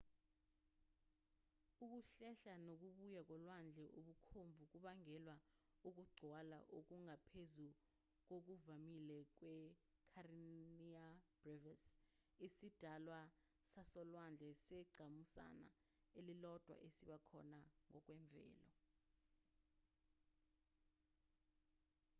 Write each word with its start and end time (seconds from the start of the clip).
ukuhlehla 1.97 2.53
nokubuya 2.65 3.21
kolwandle 3.29 3.85
okubomvu 3.99 4.63
kubangelwa 4.71 5.35
ukugcwala 5.87 6.59
okungaphezu 6.77 7.67
kokuvamile 8.27 9.17
kwe-kareniya 9.37 11.05
brevis 11.39 11.83
isidalwa 12.47 13.19
sasolwandle 13.71 14.51
sengqamuzana 14.65 15.67
elilodwa 16.19 16.75
esiba 16.87 17.17
khona 17.27 17.61
ngokwemvelo 17.89 18.67